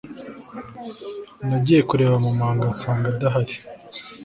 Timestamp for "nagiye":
1.47-1.81